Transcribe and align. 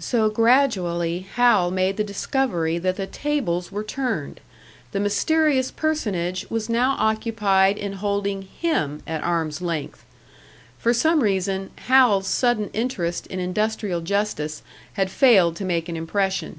So, 0.00 0.28
gradually, 0.28 1.24
Hal 1.36 1.70
made 1.70 1.96
the 1.96 2.02
discovery 2.02 2.78
that 2.78 2.96
the 2.96 3.06
tables 3.06 3.70
were 3.70 3.84
turned 3.84 4.40
the 4.90 4.98
mysterious 4.98 5.70
personage 5.70 6.44
was 6.50 6.68
now 6.68 6.96
occupied 6.98 7.78
in 7.78 7.92
holding 7.92 8.42
him 8.42 9.04
at 9.06 9.22
arm's 9.22 9.62
length! 9.62 10.04
For 10.80 10.92
some 10.92 11.22
reason, 11.22 11.70
Hal's 11.86 12.26
sudden 12.26 12.70
interest 12.72 13.28
in 13.28 13.38
industrial 13.38 14.00
justice 14.00 14.62
had 14.94 15.12
failed 15.12 15.54
to 15.58 15.64
make 15.64 15.88
an 15.88 15.96
impression. 15.96 16.58